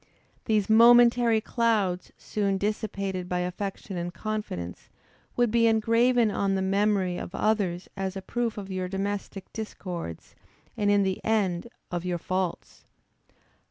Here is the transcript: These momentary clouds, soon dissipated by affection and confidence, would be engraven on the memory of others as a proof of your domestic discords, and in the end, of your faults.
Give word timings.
These 0.45 0.67
momentary 0.67 1.41
clouds, 1.41 2.11
soon 2.17 2.57
dissipated 2.57 3.29
by 3.29 3.41
affection 3.41 3.97
and 3.97 4.11
confidence, 4.11 4.89
would 5.35 5.51
be 5.51 5.67
engraven 5.67 6.31
on 6.31 6.55
the 6.55 6.63
memory 6.63 7.19
of 7.19 7.35
others 7.35 7.87
as 7.95 8.15
a 8.17 8.21
proof 8.23 8.57
of 8.57 8.71
your 8.71 8.87
domestic 8.87 9.53
discords, 9.53 10.33
and 10.75 10.89
in 10.89 11.03
the 11.03 11.23
end, 11.23 11.67
of 11.91 12.03
your 12.03 12.17
faults. 12.17 12.83